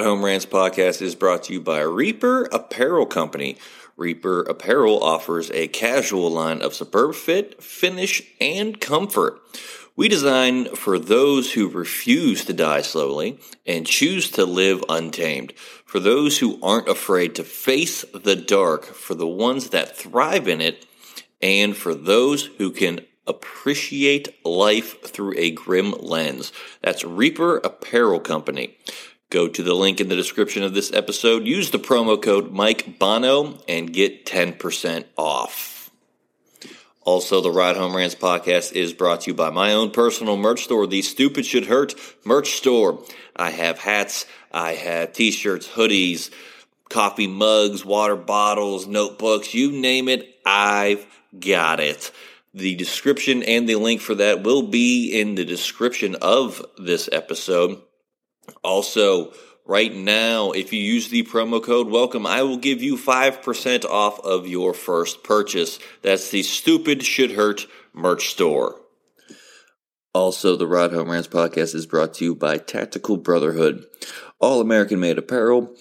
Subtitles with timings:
[0.00, 3.58] Ride Home Rants podcast is brought to you by Reaper Apparel Company.
[3.98, 9.38] Reaper Apparel offers a casual line of superb fit, finish, and comfort.
[9.96, 15.52] We design for those who refuse to die slowly and choose to live untamed.
[15.84, 20.62] For those who aren't afraid to face the dark, for the ones that thrive in
[20.62, 20.86] it,
[21.42, 26.52] and for those who can appreciate life through a grim lens.
[26.82, 28.76] That's Reaper Apparel Company.
[29.30, 32.98] Go to the link in the description of this episode, use the promo code Mike
[32.98, 35.88] Bono, and get 10% off.
[37.02, 40.64] Also, the Ride Home Rants podcast is brought to you by my own personal merch
[40.64, 43.04] store, the Stupid Should Hurt merch store.
[43.36, 46.30] I have hats, I have t shirts, hoodies,
[46.88, 51.06] coffee mugs, water bottles, notebooks, you name it, I've
[51.38, 52.10] got it.
[52.52, 57.80] The description and the link for that will be in the description of this episode.
[58.62, 59.32] Also,
[59.66, 64.20] right now, if you use the promo code welcome, I will give you 5% off
[64.20, 65.78] of your first purchase.
[66.02, 68.80] That's the Stupid Should Hurt merch store.
[70.12, 73.84] Also, the Ride Home Rants podcast is brought to you by Tactical Brotherhood,
[74.40, 75.74] all American made apparel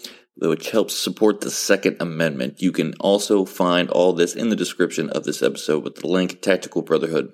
[0.48, 2.62] which helps support the Second Amendment.
[2.62, 6.42] You can also find all this in the description of this episode with the link
[6.42, 7.34] Tactical Brotherhood.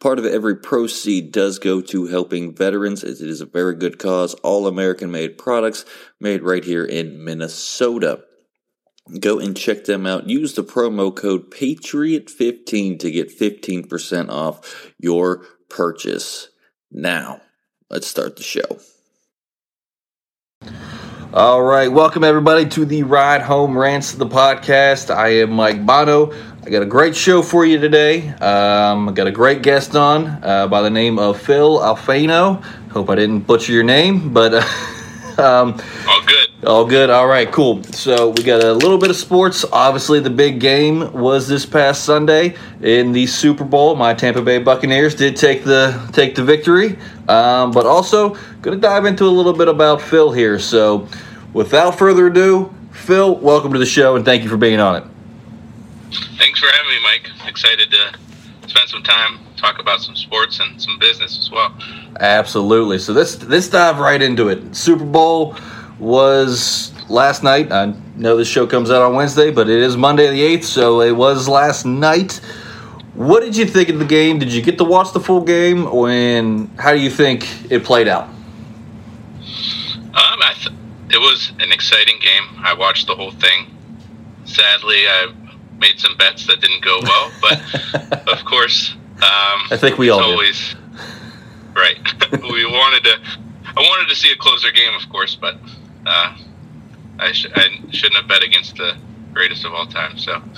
[0.00, 3.98] Part of every proceed does go to helping veterans as it is a very good
[3.98, 4.34] cause.
[4.34, 5.84] All American made products
[6.20, 8.22] made right here in Minnesota.
[9.20, 10.28] Go and check them out.
[10.28, 16.48] Use the promo code Patriot15 to get 15% off your purchase.
[16.90, 17.40] Now,
[17.90, 18.78] let's start the show.
[21.34, 25.12] All right, welcome everybody to the Ride Home Rants, the podcast.
[25.12, 26.32] I am Mike Bono.
[26.64, 28.26] I got a great show for you today.
[28.26, 32.64] Um, I got a great guest on uh, by the name of Phil Alfano.
[32.90, 36.64] Hope I didn't butcher your name, but uh, um, all good.
[36.64, 37.10] All good.
[37.10, 37.82] All right, cool.
[37.84, 39.66] So we got a little bit of sports.
[39.70, 43.94] Obviously, the big game was this past Sunday in the Super Bowl.
[43.94, 46.96] My Tampa Bay Buccaneers did take the take the victory,
[47.28, 48.30] um, but also
[48.62, 50.58] going to dive into a little bit about Phil here.
[50.58, 51.08] So
[51.52, 55.13] without further ado, Phil, welcome to the show and thank you for being on it.
[56.38, 57.30] Thanks for having me, Mike.
[57.46, 58.14] Excited to
[58.68, 61.74] spend some time talk about some sports and some business as well.
[62.20, 62.98] Absolutely.
[62.98, 64.74] So let's let's dive right into it.
[64.74, 65.56] Super Bowl
[65.98, 67.72] was last night.
[67.72, 71.00] I know this show comes out on Wednesday, but it is Monday the eighth, so
[71.00, 72.40] it was last night.
[73.14, 74.38] What did you think of the game?
[74.38, 75.90] Did you get to watch the full game?
[75.90, 78.24] When how do you think it played out?
[78.24, 78.34] Um,
[80.42, 80.76] I th-
[81.10, 82.44] it was an exciting game.
[82.58, 83.70] I watched the whole thing.
[84.44, 85.32] Sadly, I
[85.78, 90.20] made some bets that didn't go well, but of course, um, I think we all
[90.20, 90.78] always did.
[91.74, 91.98] right.
[92.42, 93.18] we wanted to.
[93.66, 95.56] I wanted to see a closer game, of course, but
[96.06, 96.36] uh,
[97.18, 98.96] I, sh- I shouldn't have bet against the
[99.32, 100.16] greatest of all time.
[100.18, 100.40] So.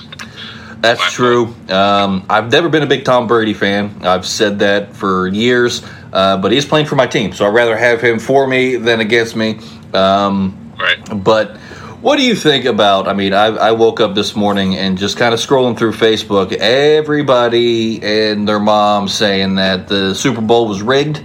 [0.78, 1.54] That's true.
[1.68, 4.02] Um, I've never been a big Tom Brady fan.
[4.02, 5.82] I've said that for years,
[6.12, 9.00] uh, but he's playing for my team, so I'd rather have him for me than
[9.00, 9.58] against me.
[9.94, 10.98] Um, right.
[11.24, 11.58] But
[12.00, 13.08] what do you think about?
[13.08, 16.52] I mean, I, I woke up this morning and just kind of scrolling through Facebook.
[16.52, 21.22] Everybody and their mom saying that the Super Bowl was rigged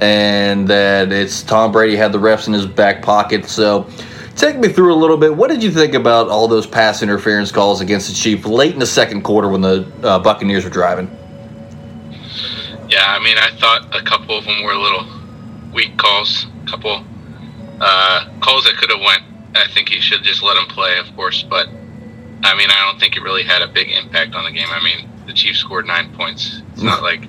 [0.00, 3.46] and that it's Tom Brady had the refs in his back pocket.
[3.46, 3.88] So,
[4.36, 5.36] take me through a little bit.
[5.36, 8.78] What did you think about all those pass interference calls against the Chiefs late in
[8.78, 11.10] the second quarter when the uh, Buccaneers were driving?
[12.88, 15.06] Yeah, I mean, I thought a couple of them were little
[15.74, 16.46] weak calls.
[16.64, 17.04] A couple
[17.80, 19.22] uh, calls that could have went.
[19.58, 21.42] I think he should just let him play, of course.
[21.42, 21.68] But
[22.44, 24.68] I mean, I don't think it really had a big impact on the game.
[24.70, 26.62] I mean, the Chiefs scored nine points.
[26.72, 27.22] It's not like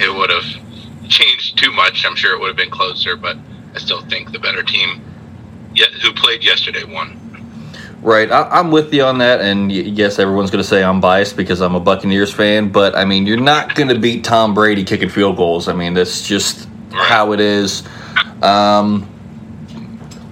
[0.00, 2.04] it would have changed too much.
[2.06, 3.36] I'm sure it would have been closer, but
[3.74, 5.00] I still think the better team
[6.02, 7.18] who played yesterday won.
[8.02, 11.36] Right, I, am with you on that, and yes, everyone's going to say I'm biased
[11.36, 12.70] because I'm a Buccaneers fan.
[12.70, 15.68] But I mean, you're not going to beat Tom Brady kicking field goals.
[15.68, 17.08] I mean, that's just right.
[17.08, 17.84] how it is.
[18.42, 19.08] Um,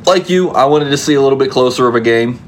[0.07, 2.39] like you, I wanted to see a little bit closer of a game.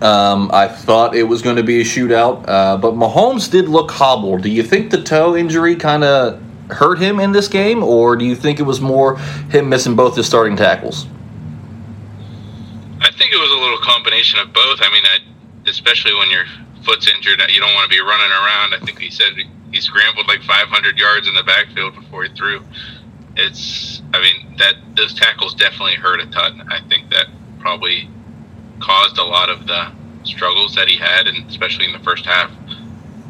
[0.00, 3.90] Um, I thought it was going to be a shootout, uh, but Mahomes did look
[3.90, 4.42] hobbled.
[4.42, 8.24] Do you think the toe injury kind of hurt him in this game, or do
[8.24, 9.18] you think it was more
[9.50, 11.06] him missing both his starting tackles?
[13.00, 14.80] I think it was a little combination of both.
[14.80, 16.44] I mean, I, especially when your
[16.84, 18.74] foot's injured, you don't want to be running around.
[18.74, 19.34] I think he said
[19.72, 22.64] he scrambled like 500 yards in the backfield before he threw.
[23.36, 26.68] It's, I mean, that those tackles definitely hurt a ton.
[26.70, 27.26] I think that
[27.60, 28.08] probably
[28.80, 29.92] caused a lot of the
[30.24, 32.50] struggles that he had, and especially in the first half.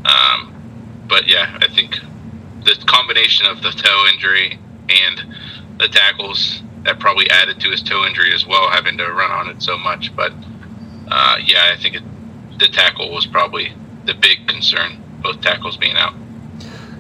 [0.05, 1.99] Um, but yeah, I think
[2.65, 4.59] the combination of the toe injury
[4.89, 5.35] and
[5.79, 9.49] the tackles that probably added to his toe injury as well, having to run on
[9.49, 10.15] it so much.
[10.17, 10.33] But
[11.09, 12.03] uh, yeah, I think it,
[12.59, 13.73] the tackle was probably
[14.05, 16.15] the big concern, both tackles being out.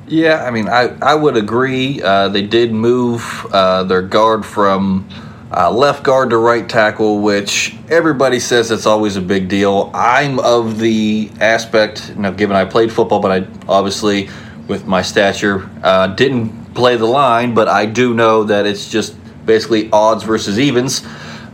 [0.06, 2.02] Yeah, I mean, I, I would agree.
[2.02, 5.08] Uh, they did move uh, their guard from
[5.54, 9.90] uh, left guard to right tackle, which everybody says it's always a big deal.
[9.94, 14.28] I'm of the aspect, you know, given I played football, but I obviously,
[14.66, 19.16] with my stature, uh, didn't play the line, but I do know that it's just
[19.46, 21.06] basically odds versus evens.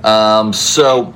[0.05, 1.15] Um, so,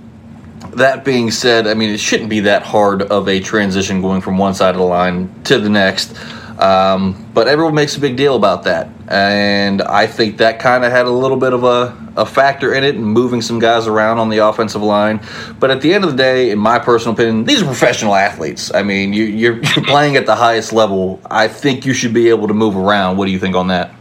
[0.75, 4.39] that being said, I mean, it shouldn't be that hard of a transition going from
[4.39, 6.17] one side of the line to the next.
[6.63, 8.89] Um, but everyone makes a big deal about that.
[9.09, 12.85] And I think that kind of had a little bit of a, a factor in
[12.85, 15.21] it and moving some guys around on the offensive line.
[15.59, 18.73] But at the end of the day, in my personal opinion, these are professional athletes.
[18.73, 21.21] I mean, you, you're, you're playing at the highest level.
[21.29, 23.17] I think you should be able to move around.
[23.17, 23.93] What do you think on that?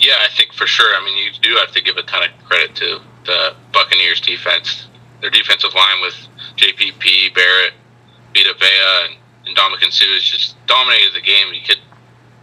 [0.00, 0.92] Yeah, I think for sure.
[1.00, 4.88] I mean, you do have to give a ton of credit to the Buccaneers defense.
[5.20, 6.16] Their defensive line with
[6.56, 7.74] JPP, Barrett,
[8.34, 11.52] Vita Vea, and and Suh has just dominated the game.
[11.52, 11.80] You could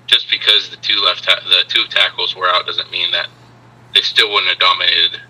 [0.07, 3.29] just because the two left ta- the two tackles were out doesn't mean that
[3.93, 5.21] they still wouldn't have dominated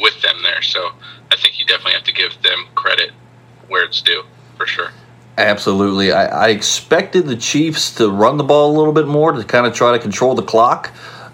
[0.00, 0.62] with them there.
[0.62, 0.92] So
[1.30, 3.12] I think you definitely have to give them credit
[3.68, 4.24] where it's due
[4.56, 4.90] for sure.
[5.38, 6.12] Absolutely.
[6.12, 9.66] I, I expected the Chiefs to run the ball a little bit more to kind
[9.66, 10.92] of try to control the clock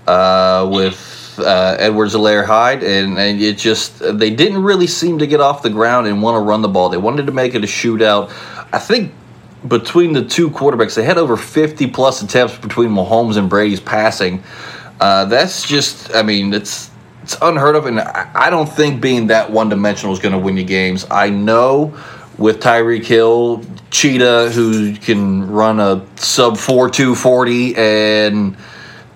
[0.08, 5.40] uh, with uh, Edwards-Helaire Hyde, and, and it just, they didn't really seem to get
[5.40, 6.88] off the ground and want to run the ball.
[6.88, 8.30] They wanted to make it a shootout.
[8.72, 9.12] I think
[9.66, 14.42] between the two quarterbacks, they had over 50 plus attempts between Mahomes and Brady's passing.
[15.00, 16.90] Uh, that's just, I mean, it's
[17.22, 20.56] it's unheard of, and I don't think being that one dimensional is going to win
[20.56, 21.06] you games.
[21.08, 21.96] I know
[22.36, 28.56] with Tyreek Hill, Cheetah, who can run a sub 4 240 and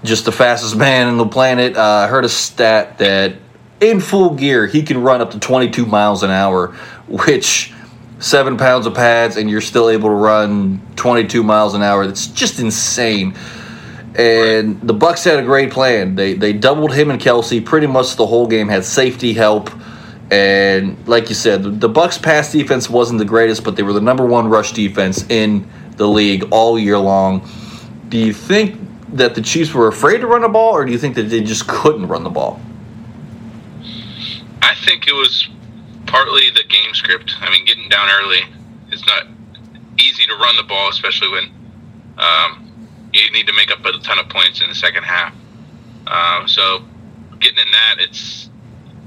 [0.05, 1.77] just the fastest man on the planet.
[1.77, 3.35] Uh, I heard a stat that
[3.81, 6.69] in full gear, he can run up to 22 miles an hour,
[7.09, 7.73] which
[8.19, 12.07] seven pounds of pads and you're still able to run 22 miles an hour.
[12.07, 13.35] That's just insane.
[14.15, 16.15] And the Bucks had a great plan.
[16.15, 18.69] They they doubled him and Kelce pretty much the whole game.
[18.69, 19.71] Had safety help,
[20.31, 24.01] and like you said, the, Bucks pass defense wasn't the greatest, but they were the
[24.01, 27.47] number one rush defense in the league all year long.
[28.09, 28.81] Do you think
[29.17, 31.43] that the Chiefs were afraid to run the ball, or do you think that they
[31.43, 32.59] just couldn't run the ball?
[34.63, 35.47] I think it was
[36.07, 37.35] partly the game script.
[37.41, 38.43] I mean, getting down early
[38.93, 39.27] is not
[39.99, 41.51] easy to run the ball, especially when
[42.19, 42.73] um,
[43.13, 45.35] you need to make up a ton of points in the second half.
[46.07, 46.83] Uh, so
[47.41, 48.49] getting in that, it's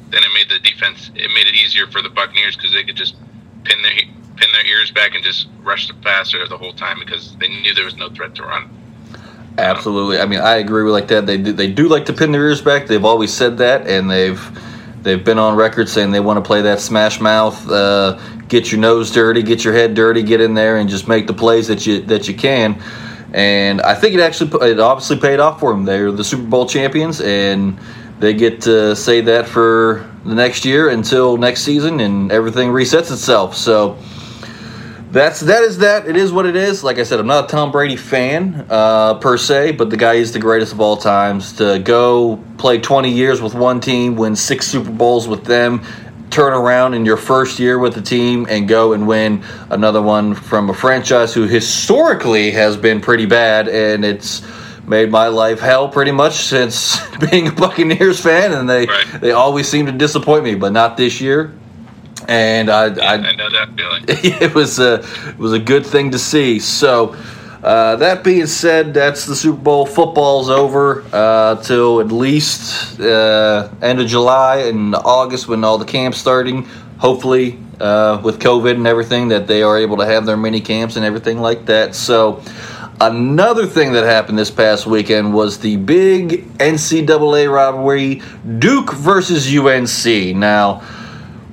[0.09, 1.11] then it made the defense.
[1.15, 3.15] It made it easier for the Buccaneers because they could just
[3.63, 3.93] pin their
[4.37, 7.73] pin their ears back and just rush the passer the whole time because they knew
[7.73, 8.69] there was no threat to run.
[9.57, 10.19] Absolutely.
[10.19, 11.25] I mean, I agree with like that.
[11.25, 12.87] They do, they do like to pin their ears back.
[12.87, 14.39] They've always said that, and they've
[15.01, 18.81] They've been on record saying they want to play that smash mouth, uh, get your
[18.81, 21.87] nose dirty, get your head dirty, get in there and just make the plays that
[21.87, 22.81] you that you can.
[23.33, 25.85] And I think it actually it obviously paid off for them.
[25.85, 27.79] They're the Super Bowl champions, and
[28.19, 33.11] they get to say that for the next year until next season, and everything resets
[33.11, 33.55] itself.
[33.55, 33.97] So
[35.11, 36.07] that's that is that.
[36.07, 36.83] It is what it is.
[36.83, 40.15] Like I said, I'm not a Tom Brady fan uh, per se, but the guy
[40.15, 41.53] is the greatest of all times.
[41.53, 45.83] To go play 20 years with one team, win six Super Bowls with them,
[46.29, 50.35] turn around in your first year with the team and go and win another one
[50.35, 54.43] from a franchise who historically has been pretty bad, and it's
[54.87, 56.99] made my life hell pretty much since
[57.31, 59.21] being a Buccaneers fan, and they right.
[59.21, 61.58] they always seem to disappoint me, but not this year
[62.29, 64.03] and I, yeah, I, I, know that feeling.
[64.07, 66.59] it was a it was a good thing to see.
[66.59, 67.15] So.
[67.61, 69.85] Uh, that being said, that's the Super Bowl.
[69.85, 75.83] Football's over uh, till at least uh, end of July and August when all the
[75.83, 76.63] camps starting.
[76.99, 80.95] Hopefully, uh, with COVID and everything, that they are able to have their mini camps
[80.95, 81.95] and everything like that.
[81.95, 82.41] So,
[83.01, 88.21] another thing that happened this past weekend was the big NCAA rivalry:
[88.59, 90.33] Duke versus UNC.
[90.33, 90.81] Now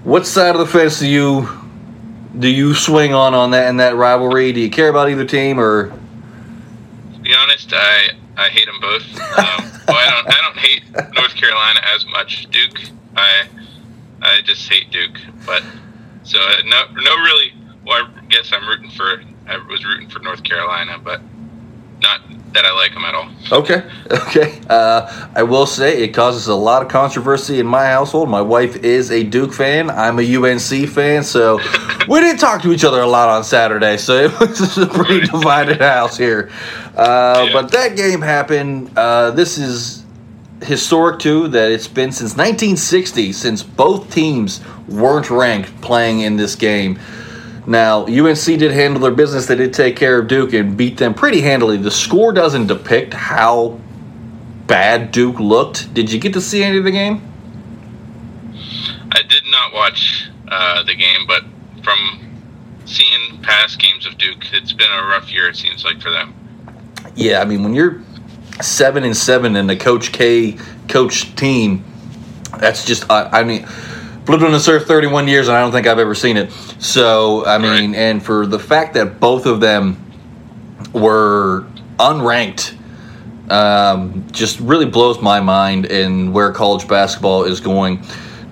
[0.07, 1.49] what side of the fence do you
[2.39, 4.53] do you swing on on that in that rivalry?
[4.53, 5.89] Do you care about either team or?
[7.15, 9.03] To be honest, I I hate them both.
[9.37, 12.47] Um, well, I don't I don't hate North Carolina as much.
[12.51, 12.83] Duke,
[13.17, 13.49] I
[14.23, 15.19] I just hate Duke.
[15.45, 15.65] But
[16.23, 17.53] so uh, no no really.
[17.85, 21.21] Well, I guess I'm rooting for I was rooting for North Carolina, but
[22.01, 22.21] not
[22.57, 23.29] that I like them at all.
[23.53, 24.61] Okay, okay.
[24.69, 28.31] Uh, I will say it causes a lot of controversy in my household.
[28.31, 29.91] My wife is a Duke fan.
[29.91, 31.59] I'm a UNC fan, so
[32.09, 33.99] we didn't talk to each other a lot on Saturday.
[33.99, 36.51] So it was a pretty divided house here.
[36.97, 37.53] Uh, yeah.
[37.53, 38.91] But that game happened.
[38.97, 40.05] Uh, this is
[40.63, 46.55] historic too that it's been since 1960 since both teams weren't ranked playing in this
[46.55, 46.99] game.
[47.67, 49.47] Now, UNC did handle their business.
[49.47, 51.77] They did take care of Duke and beat them pretty handily.
[51.77, 53.81] The score doesn't depict how
[54.69, 55.93] bad Duke looked.
[55.93, 57.23] Did you get to see any of the game?
[59.13, 61.43] I did not watch uh, the game, but
[61.83, 62.21] from
[62.85, 65.49] seeing past games of Duke, it's been a rough year.
[65.49, 66.35] It seems like for them.
[67.17, 68.03] Yeah, I mean when you're
[68.61, 70.59] seven and seven in the Coach K
[70.89, 71.85] coach team,
[72.59, 73.67] that's just I, I mean.
[74.29, 76.51] Lived on the earth 31 years, and I don't think I've ever seen it.
[76.81, 77.99] So, I mean, right.
[77.99, 80.05] and for the fact that both of them
[80.93, 81.67] were
[81.99, 82.77] unranked
[83.51, 88.03] um, just really blows my mind in where college basketball is going.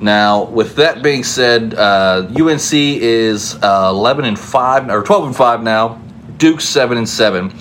[0.00, 5.37] Now, with that being said, uh, UNC is uh, 11 and five or 12 and
[5.37, 6.00] five now.
[6.37, 7.52] Duke's seven and seven.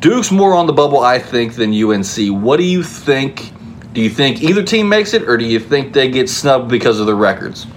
[0.00, 2.42] Duke's more on the bubble, I think, than UNC.
[2.42, 3.52] What do you think?
[3.94, 6.98] Do you think either team makes it, or do you think they get snubbed because
[6.98, 7.64] of the records?
[7.64, 7.70] Um,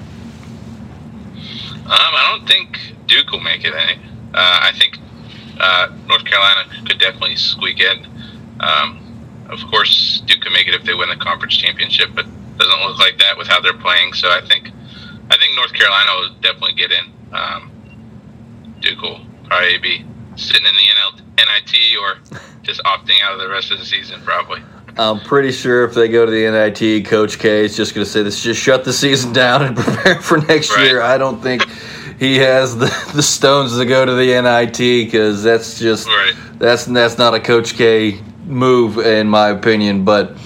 [1.86, 3.74] I don't think Duke will make it.
[3.74, 3.96] Eh?
[4.34, 4.98] Uh, I think
[5.60, 8.08] uh, North Carolina could definitely squeak in.
[8.60, 12.58] Um, of course, Duke can make it if they win the conference championship, but it
[12.58, 14.14] doesn't look like that with how they're playing.
[14.14, 14.72] So I think
[15.30, 17.14] I think North Carolina will definitely get in.
[17.32, 17.72] Um,
[18.82, 20.04] Duke will probably be
[20.36, 22.18] sitting in the NIT or
[22.64, 24.64] just opting out of the rest of the season, probably.
[25.00, 28.12] I'm pretty sure if they go to the NIT, Coach K is just going to
[28.12, 30.86] say, "Let's just shut the season down and prepare for next right.
[30.86, 31.64] year." I don't think
[32.20, 36.34] he has the, the stones to go to the NIT because that's just right.
[36.58, 40.04] that's that's not a Coach K move in my opinion.
[40.04, 40.38] But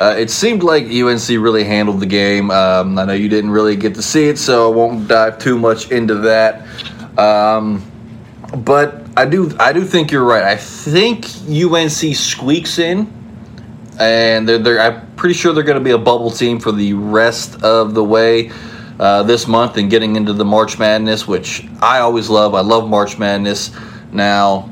[0.00, 2.50] uh, it seemed like UNC really handled the game.
[2.50, 5.58] Um, I know you didn't really get to see it, so I won't dive too
[5.58, 6.66] much into that.
[7.18, 7.84] Um,
[8.56, 10.42] but I do I do think you're right.
[10.42, 13.12] I think UNC squeaks in,
[13.98, 16.94] and they're, they're I'm pretty sure they're going to be a bubble team for the
[16.94, 18.50] rest of the way.
[18.96, 22.54] Uh, this month and getting into the March Madness, which I always love.
[22.54, 23.72] I love March Madness.
[24.12, 24.70] Now,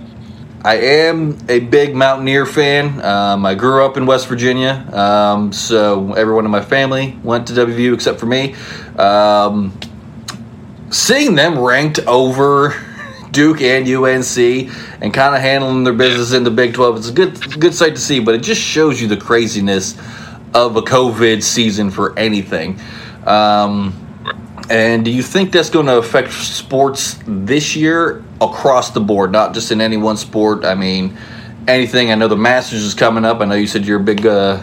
[0.65, 3.05] I am a big Mountaineer fan.
[3.05, 7.53] Um, I grew up in West Virginia, um, so everyone in my family went to
[7.53, 8.55] WVU except for me.
[8.97, 9.77] Um,
[10.91, 12.77] seeing them ranked over
[13.33, 14.39] Duke and UNC
[15.03, 17.95] and kind of handling their business in the Big 12, it's a good, good sight
[17.95, 19.99] to see, but it just shows you the craziness
[20.55, 22.79] of a COVID season for anything.
[23.27, 23.99] Um,
[24.71, 29.55] and do you think that's going to affect sports this year across the board, not
[29.55, 30.65] just in any one sport?
[30.65, 31.17] I mean,
[31.67, 32.11] anything.
[32.11, 33.41] I know the Masters is coming up.
[33.41, 34.63] I know you said you're a big uh,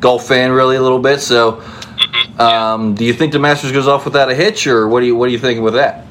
[0.00, 1.20] golf fan, really, a little bit.
[1.20, 2.40] So, mm-hmm.
[2.40, 5.16] um, do you think the Masters goes off without a hitch, or what do you
[5.16, 6.04] what are you thinking with that?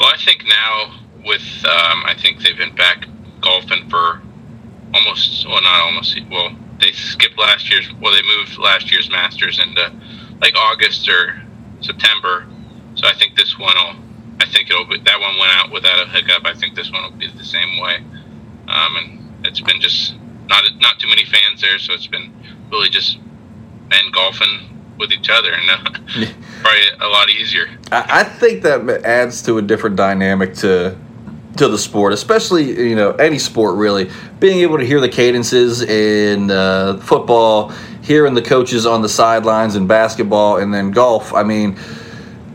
[0.00, 3.04] Well, I think now with um, I think they've been back
[3.42, 4.22] golfing for
[4.94, 6.56] almost well, not almost well.
[6.80, 7.86] They skipped last year's.
[8.00, 9.92] Well, they moved last year's Masters into
[10.40, 11.42] like August or
[11.82, 12.46] September.
[12.94, 14.02] So I think this one will.
[14.40, 16.46] I think it'll be that one went out without a hiccup.
[16.46, 17.96] I think this one will be the same way.
[18.68, 20.14] Um, and it's been just
[20.48, 22.32] not not too many fans there, so it's been
[22.70, 23.18] really just
[23.90, 24.69] men golfing
[25.00, 25.76] with each other, and uh,
[26.62, 27.68] probably a lot easier.
[27.90, 30.96] I, I think that adds to a different dynamic to
[31.56, 34.10] to the sport, especially you know any sport really.
[34.38, 37.70] Being able to hear the cadences in uh, football,
[38.02, 41.34] hearing the coaches on the sidelines in basketball, and then golf.
[41.34, 41.76] I mean,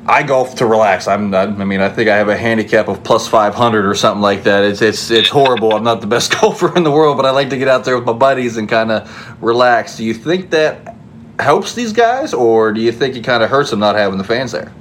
[0.07, 1.07] I golf to relax.
[1.07, 3.95] I'm not, I mean, I think I have a handicap of plus five hundred or
[3.95, 4.63] something like that.
[4.63, 5.73] It's it's it's horrible.
[5.73, 7.97] I'm not the best golfer in the world, but I like to get out there
[7.97, 9.97] with my buddies and kind of relax.
[9.97, 10.94] Do you think that
[11.39, 14.23] helps these guys, or do you think it kind of hurts them not having the
[14.23, 14.71] fans there?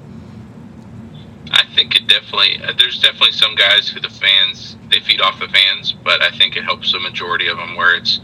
[1.50, 2.62] I think it definitely.
[2.62, 6.30] Uh, there's definitely some guys who the fans they feed off the fans, but I
[6.30, 8.20] think it helps the majority of them where it's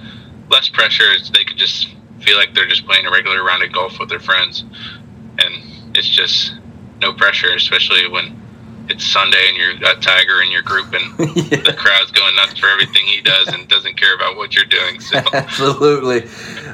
[0.50, 1.10] less pressure.
[1.12, 1.88] It's, they could just
[2.20, 4.64] feel like they're just playing a regular round of golf with their friends,
[5.38, 6.54] and it's just
[7.00, 8.36] no pressure, especially when
[8.90, 11.04] it's Sunday and you've got Tiger in your group and
[11.36, 11.60] yeah.
[11.60, 14.98] the crowd's going nuts for everything he does and doesn't care about what you're doing.
[15.00, 16.28] So absolutely,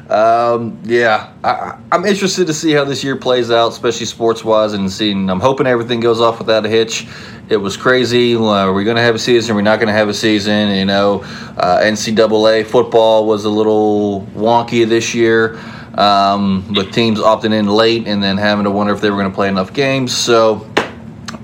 [0.08, 4.72] um, yeah, I, am interested to see how this year plays out, especially sports wise,
[4.72, 5.28] and seeing.
[5.28, 7.08] I'm hoping everything goes off without a hitch.
[7.48, 8.36] It was crazy.
[8.36, 9.52] Are we going to have a season?
[9.52, 10.76] Are we not going to have a season?
[10.76, 11.22] You know,
[11.56, 15.58] uh, NCAA football was a little wonky this year.
[15.94, 19.30] Um, with teams opting in late and then having to wonder if they were going
[19.30, 20.14] to play enough games.
[20.14, 20.70] So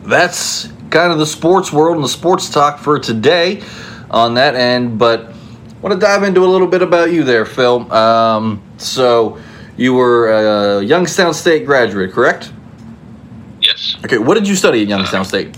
[0.03, 3.63] that's kind of the sports world and the sports talk for today
[4.11, 4.99] on that end.
[4.99, 5.33] But
[5.83, 7.93] want to dive into a little bit about you there, Phil.
[7.93, 9.39] Um, so
[9.77, 10.31] you were
[10.79, 12.53] a Youngstown State graduate, correct?
[13.61, 13.97] Yes.
[14.05, 15.57] Okay, what did you study at Youngstown State?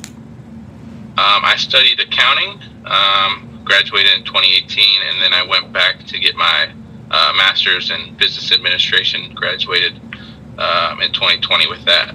[1.17, 6.35] Um, I studied accounting, um, graduated in 2018, and then I went back to get
[6.35, 6.73] my
[7.11, 9.33] uh, master's in business administration.
[9.35, 10.01] Graduated
[10.59, 12.15] um, in 2020 with that.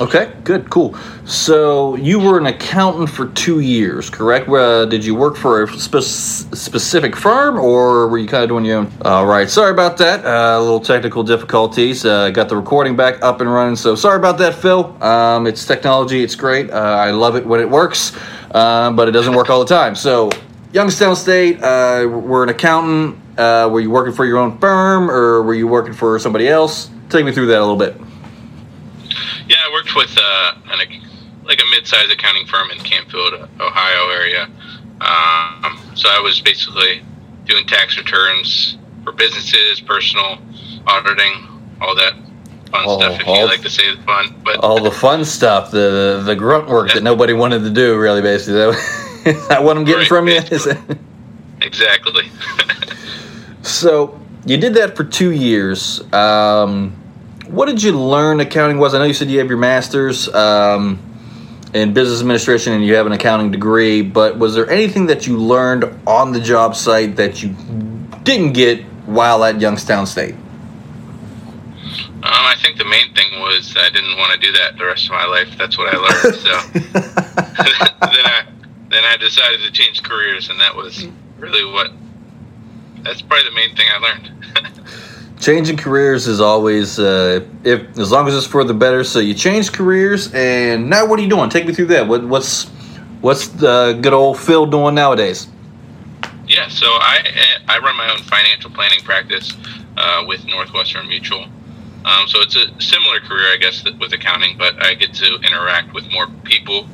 [0.00, 0.96] Okay, good, cool.
[1.26, 4.48] So you were an accountant for two years, correct?
[4.48, 8.64] Uh, did you work for a spe- specific firm, or were you kind of doing
[8.64, 8.92] your own?
[9.04, 10.24] All right, sorry about that.
[10.24, 12.06] Uh, a little technical difficulties.
[12.06, 14.96] Uh, got the recording back up and running, so sorry about that, Phil.
[15.02, 16.70] Um, it's technology; it's great.
[16.70, 18.16] Uh, I love it when it works,
[18.52, 19.94] uh, but it doesn't work all the time.
[19.94, 20.30] So,
[20.72, 23.18] Youngstown State, uh, we're an accountant.
[23.36, 26.88] were you working for your own firm, or were you working for somebody else?
[27.10, 28.09] Take me through that a little bit.
[29.46, 30.78] Yeah, I worked with uh, an,
[31.44, 34.44] like a mid-sized accounting firm in Canfield, Ohio area.
[35.00, 37.02] Um, so I was basically
[37.44, 40.38] doing tax returns for businesses, personal
[40.86, 41.48] auditing,
[41.80, 42.14] all that
[42.70, 43.20] fun oh, stuff.
[43.20, 46.68] If you like to say the fun, but all the fun stuff, the the grunt
[46.68, 46.94] work yeah.
[46.94, 48.60] that nobody wanted to do, really, basically.
[48.60, 50.38] Is that what I'm getting right, from you?
[51.62, 52.30] exactly.
[53.62, 56.00] so you did that for two years.
[56.12, 56.99] Um,
[57.50, 58.94] what did you learn accounting was?
[58.94, 60.98] I know you said you have your master's um,
[61.74, 65.36] in business administration and you have an accounting degree, but was there anything that you
[65.36, 67.54] learned on the job site that you
[68.22, 70.34] didn't get while at Youngstown State?
[72.22, 75.06] Um, I think the main thing was I didn't want to do that the rest
[75.06, 75.48] of my life.
[75.58, 76.36] That's what I learned.
[76.40, 76.50] So
[78.10, 78.44] then I
[78.90, 81.06] then I decided to change careers, and that was
[81.38, 81.92] really what.
[83.02, 84.30] That's probably the main thing I learned.
[85.40, 89.02] changing careers is always uh, if as long as it's for the better.
[89.02, 91.50] So you change careers, and now what are you doing?
[91.50, 92.06] Take me through that.
[92.06, 92.68] What, what's
[93.20, 95.48] what's the good old Phil doing nowadays?
[96.46, 97.24] Yeah, so I
[97.68, 99.56] I run my own financial planning practice
[99.96, 101.46] uh, with Northwestern Mutual.
[102.04, 105.92] Um, so it's a similar career, I guess, with accounting, but I get to interact
[105.92, 106.88] with more people.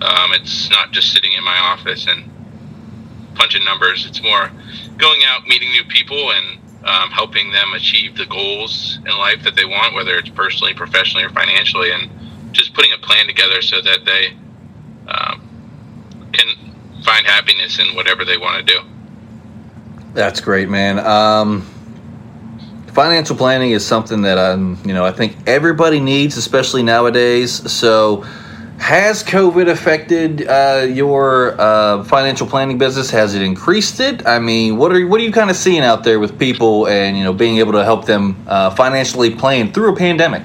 [0.00, 2.28] Um, it's not just sitting in my office and
[3.34, 4.04] punching numbers.
[4.04, 4.50] It's more
[4.96, 9.56] going out, meeting new people, and um, helping them achieve the goals in life that
[9.56, 12.10] they want, whether it's personally, professionally, or financially, and
[12.52, 14.36] just putting a plan together so that they
[15.08, 15.42] um,
[16.32, 16.54] can
[17.04, 18.80] find happiness in whatever they want to do.
[20.14, 20.98] That's great, man.
[21.00, 21.62] Um,
[22.92, 27.70] financial planning is something that I'm, you know, I think everybody needs, especially nowadays.
[27.70, 28.24] So
[28.78, 33.10] has COVID affected uh, your uh, financial planning business?
[33.10, 34.26] Has it increased it?
[34.26, 37.16] I mean, what are what are you kind of seeing out there with people and
[37.16, 40.44] you know being able to help them uh, financially plan through a pandemic?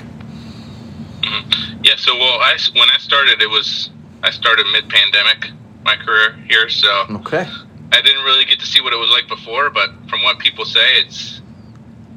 [1.21, 1.83] Mm-hmm.
[1.83, 1.95] Yeah.
[1.95, 3.91] So, well, I when I started, it was
[4.23, 5.51] I started mid pandemic
[5.85, 7.47] my career here, so okay.
[7.91, 10.65] I didn't really get to see what it was like before, but from what people
[10.65, 11.41] say, it's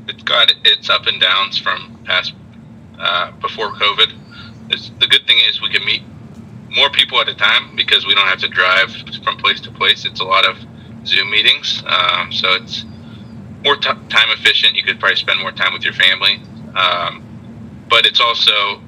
[0.09, 2.33] it's got its up and downs from past
[2.99, 4.13] uh, before COVID
[4.71, 6.03] it's, the good thing is we can meet
[6.75, 10.05] more people at a time because we don't have to drive from place to place.
[10.05, 10.57] It's a lot of
[11.07, 12.85] Zoom meetings, um, so it's
[13.65, 14.75] more t- time efficient.
[14.75, 16.41] You could probably spend more time with your family,
[16.75, 17.23] um,
[17.89, 18.81] but it's also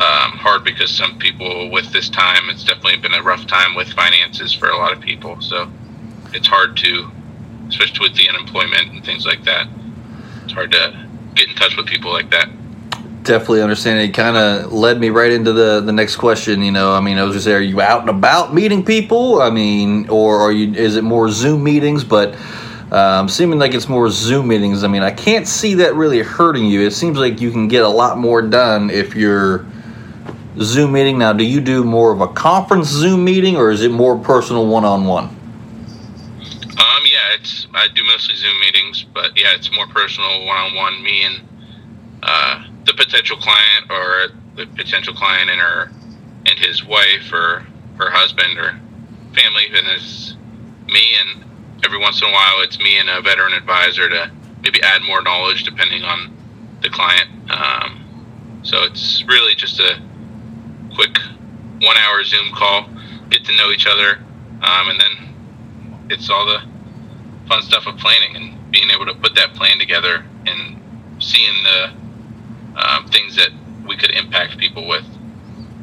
[0.00, 3.92] um, hard because some people with this time, it's definitely been a rough time with
[3.92, 5.40] finances for a lot of people.
[5.40, 5.70] So
[6.32, 7.10] it's hard to,
[7.68, 9.66] especially with the unemployment and things like that.
[10.44, 12.48] It's hard to get in touch with people like that
[13.24, 14.14] definitely understand it.
[14.14, 16.62] Kind of led me right into the the next question.
[16.62, 19.40] You know, I mean, I was just say, are you out and about meeting people?
[19.40, 20.74] I mean, or are you?
[20.74, 22.04] Is it more Zoom meetings?
[22.04, 22.36] But
[22.92, 24.84] um, seeming like it's more Zoom meetings.
[24.84, 26.82] I mean, I can't see that really hurting you.
[26.82, 29.66] It seems like you can get a lot more done if you're
[30.60, 31.18] Zoom meeting.
[31.18, 34.66] Now, do you do more of a conference Zoom meeting, or is it more personal
[34.66, 35.24] one on one?
[35.24, 40.74] Um, yeah, it's I do mostly Zoom meetings, but yeah, it's more personal one on
[40.74, 41.02] one.
[41.02, 41.48] Me and
[42.22, 45.90] uh, the potential client or the potential client and her
[46.46, 47.64] and his wife or
[47.98, 48.78] her husband or
[49.34, 50.36] family, and it's
[50.86, 51.44] me and
[51.84, 54.30] every once in a while it's me and a veteran advisor to
[54.62, 56.36] maybe add more knowledge depending on
[56.82, 57.28] the client.
[57.50, 60.00] Um, so it's really just a
[60.94, 61.16] quick
[61.80, 62.88] one hour Zoom call,
[63.30, 64.18] get to know each other,
[64.62, 66.62] um, and then it's all the
[67.48, 70.80] fun stuff of planning and being able to put that plan together and
[71.18, 71.92] seeing the
[72.76, 73.50] um, things that
[73.86, 75.04] we could impact people with.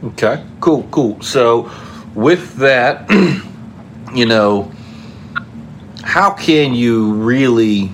[0.04, 1.22] Okay, cool, cool.
[1.22, 1.72] So,
[2.16, 3.10] with that,
[4.16, 4.72] you know,
[6.04, 7.92] how can you really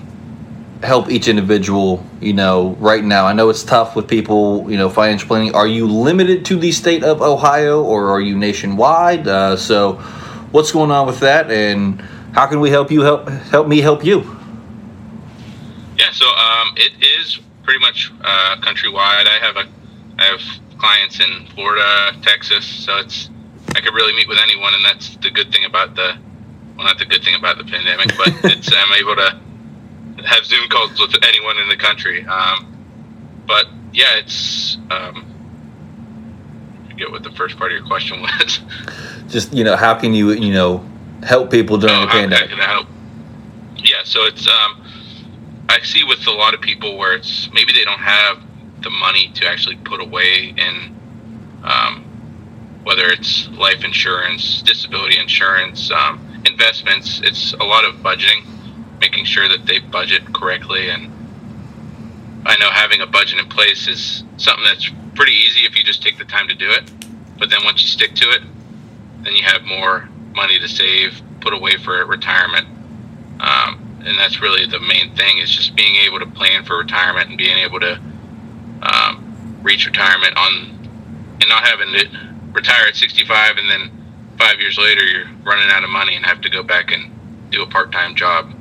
[0.82, 3.26] help each individual, you know, right now?
[3.26, 5.54] I know it's tough with people, you know, financial planning.
[5.54, 9.26] Are you limited to the state of Ohio or are you nationwide?
[9.26, 9.94] Uh, so,
[10.52, 12.00] what's going on with that and
[12.32, 14.20] how can we help you help help me help you?
[15.98, 19.26] Yeah, so um, it is pretty much uh, countrywide.
[19.26, 19.64] I have a
[20.18, 20.40] I have
[20.78, 23.28] clients in Florida, Texas, so it's
[23.74, 26.16] I could really meet with anyone, and that's the good thing about the
[26.76, 29.40] well, not the good thing about the pandemic, but it's I'm able to
[30.24, 32.24] have Zoom calls with anyone in the country.
[32.26, 32.72] Um,
[33.46, 34.76] but yeah, it's.
[34.90, 35.24] Um,
[36.86, 38.60] I forget what the first part of your question was.
[39.28, 40.84] Just you know, how can you you know
[41.22, 42.50] help people during Oh, the pandemic?
[42.50, 42.86] can I help?
[43.76, 44.82] Yeah, so it's um,
[45.68, 48.42] I see with a lot of people where it's maybe they don't have
[48.82, 50.94] the money to actually put away in,
[51.64, 52.04] um,
[52.84, 57.20] whether it's life insurance, disability insurance, um, investments.
[57.24, 58.44] It's a lot of budgeting,
[59.00, 60.88] making sure that they budget correctly.
[60.90, 61.10] And
[62.46, 66.02] I know having a budget in place is something that's pretty easy if you just
[66.02, 66.90] take the time to do it.
[67.38, 68.42] But then once you stick to it,
[69.24, 72.68] then you have more money to save, put away for retirement.
[73.40, 73.75] Um,
[74.06, 77.36] and that's really the main thing is just being able to plan for retirement and
[77.36, 78.00] being able to
[78.82, 80.76] um, reach retirement on
[81.40, 82.06] and not having to
[82.52, 83.90] retire at 65 and then
[84.38, 87.12] five years later you're running out of money and have to go back and
[87.50, 88.52] do a part-time job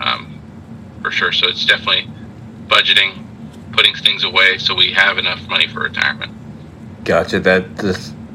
[0.00, 0.40] um,
[1.02, 1.32] for sure.
[1.32, 2.08] So it's definitely
[2.66, 3.24] budgeting,
[3.72, 6.32] putting things away so we have enough money for retirement.
[7.04, 7.40] Gotcha.
[7.40, 7.64] That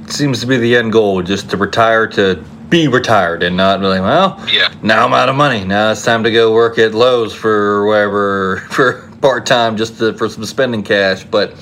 [0.08, 4.00] seems to be the end goal, just to retire to be retired and not really
[4.00, 4.44] well.
[4.52, 4.74] Yeah.
[4.82, 5.66] Now I'm out of money.
[5.66, 10.14] Now it's time to go work at Lowe's for whatever for part time, just to,
[10.14, 11.24] for some spending cash.
[11.24, 11.56] But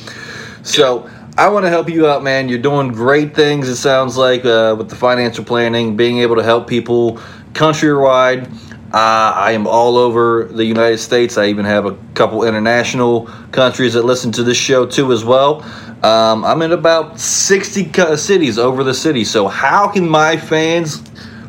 [0.64, 2.50] so I want to help you out, man.
[2.50, 3.70] You're doing great things.
[3.70, 7.18] It sounds like uh, with the financial planning, being able to help people
[7.54, 8.52] countrywide.
[8.94, 11.38] Uh, I am all over the United States.
[11.38, 15.62] I even have a couple international countries that listen to this show too, as well.
[16.04, 19.24] Um, I'm in about 60 co- cities over the city.
[19.26, 21.02] So how can my fans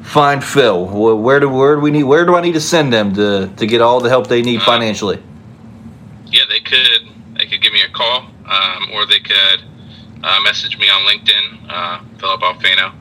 [0.02, 0.86] find Phil?
[0.86, 2.04] Where do where do we need?
[2.04, 4.60] Where do I need to send them to to get all the help they need
[4.62, 5.22] Uh, financially?
[6.26, 9.62] yeah, they could they could give me a call, um, or they could
[10.24, 12.92] uh, message me on LinkedIn, uh, Philip Alfano.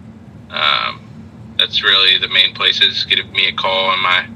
[1.57, 3.05] That's really the main places.
[3.05, 4.27] Give me a call on my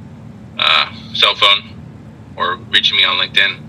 [0.57, 1.79] uh, cell phone,
[2.35, 3.61] or reaching me on LinkedIn.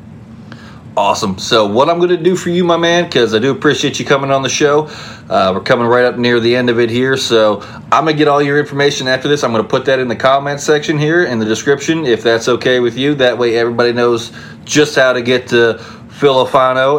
[0.95, 1.39] Awesome.
[1.39, 4.05] So, what I'm going to do for you, my man, because I do appreciate you
[4.05, 4.89] coming on the show.
[5.31, 7.17] Uh, we're coming right up near the end of it here.
[7.17, 9.43] So, I'm going to get all your information after this.
[9.43, 12.47] I'm going to put that in the comment section here in the description, if that's
[12.47, 13.15] okay with you.
[13.15, 14.33] That way, everybody knows
[14.65, 15.79] just how to get to
[16.11, 16.47] Phil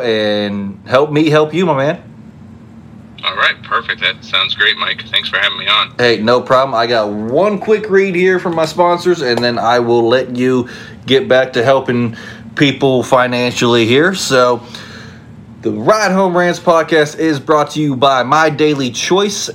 [0.01, 2.12] and help me help you, my man.
[3.33, 4.01] All right, perfect.
[4.01, 5.01] That sounds great, Mike.
[5.07, 5.95] Thanks for having me on.
[5.97, 6.75] Hey, no problem.
[6.75, 10.69] I got one quick read here from my sponsors, and then I will let you
[11.07, 12.15] get back to helping
[12.55, 14.13] people financially here.
[14.13, 14.61] So,
[15.61, 19.49] the Ride Home Rants podcast is brought to you by My Daily Choice.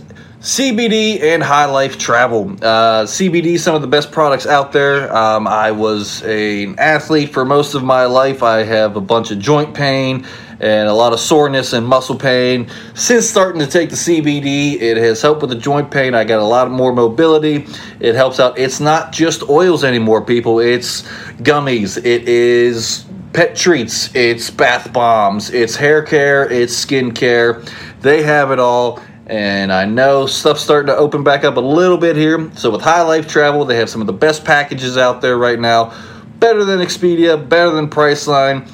[0.49, 2.53] CBD and High Life Travel.
[2.63, 5.15] Uh, CBD, some of the best products out there.
[5.15, 8.43] Um, I was a- an athlete for most of my life.
[8.43, 10.25] I have a bunch of joint pain
[10.59, 12.67] and a lot of soreness and muscle pain.
[12.95, 16.15] Since starting to take the CBD, it has helped with the joint pain.
[16.15, 17.67] I got a lot more mobility.
[18.01, 18.59] It helps out.
[18.59, 20.61] It's not just oils anymore, people.
[20.61, 21.03] It's
[21.43, 21.99] gummies.
[21.99, 24.09] It is pet treats.
[24.15, 25.51] It's bath bombs.
[25.51, 26.51] It's hair care.
[26.51, 27.61] It's skin care.
[28.01, 29.01] They have it all.
[29.29, 32.51] And I know stuff's starting to open back up a little bit here.
[32.55, 35.61] So with High Life Travel, they have some of the best packages out there right
[35.61, 35.95] now.
[36.39, 38.67] Better than Expedia, better than Priceline.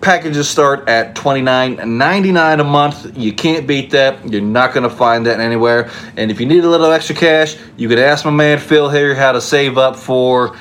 [0.00, 3.18] Packages start at $29.99 a month.
[3.18, 4.32] You can't beat that.
[4.32, 5.90] You're not going to find that anywhere.
[6.16, 9.14] And if you need a little extra cash, you can ask my man Phil here
[9.14, 10.56] how to save up for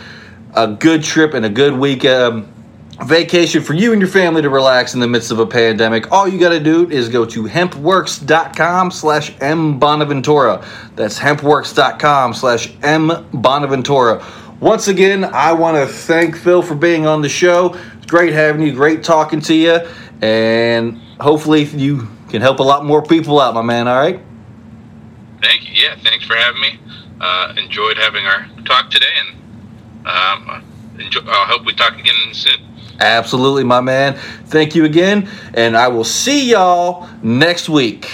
[0.56, 2.52] a good trip and a good week um,
[3.06, 6.12] vacation for you and your family to relax in the midst of a pandemic.
[6.12, 10.66] All you got to do is go to hempworks.com slash mbonaventura.
[10.96, 14.60] That's hempworks.com slash mbonaventura.
[14.60, 17.78] Once again, I want to thank Phil for being on the show.
[17.98, 19.80] It's great having you, great talking to you,
[20.22, 24.20] and hopefully you can help a lot more people out, my man, all right?
[25.42, 25.74] Thank you.
[25.76, 26.80] Yeah, thanks for having me.
[27.22, 30.64] Uh, enjoyed having our talk today, and um,
[31.00, 32.69] enjoy, I hope we talk again soon.
[33.00, 34.16] Absolutely, my man.
[34.46, 38.10] Thank you again, and I will see y'all next week.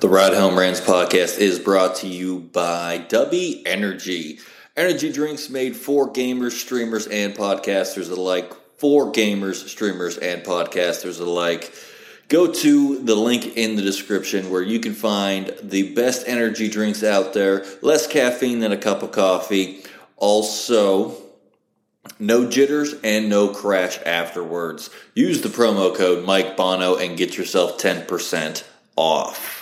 [0.00, 4.40] The Ride Home Rants podcast is brought to you by Dubby Energy.
[4.76, 8.52] Energy drinks made for gamers, streamers, and podcasters alike.
[8.76, 11.72] For gamers, streamers, and podcasters alike.
[12.28, 17.02] Go to the link in the description where you can find the best energy drinks
[17.02, 17.64] out there.
[17.80, 19.82] Less caffeine than a cup of coffee.
[20.18, 21.16] Also,
[22.18, 24.90] no jitters and no crash afterwards.
[25.14, 28.64] Use the promo code Mike Bono and get yourself 10%
[28.96, 29.56] off.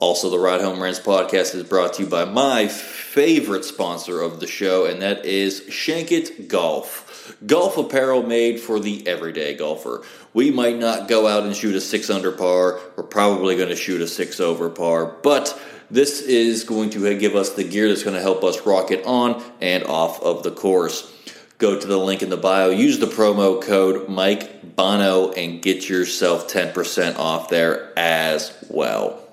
[0.00, 4.40] Also, the Ride Home Rants podcast is brought to you by my favorite sponsor of
[4.40, 7.36] the show, and that is Shankit Golf.
[7.46, 10.02] Golf apparel made for the everyday golfer.
[10.32, 12.80] We might not go out and shoot a six under par.
[12.96, 17.34] We're probably going to shoot a six over par, but This is going to give
[17.34, 20.52] us the gear that's going to help us rock it on and off of the
[20.52, 21.12] course.
[21.58, 25.88] Go to the link in the bio, use the promo code Mike Bono, and get
[25.88, 29.29] yourself 10% off there as well.